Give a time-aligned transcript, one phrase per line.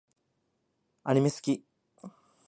[1.03, 1.63] アニメ好き